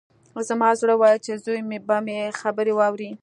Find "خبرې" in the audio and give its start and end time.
2.39-2.73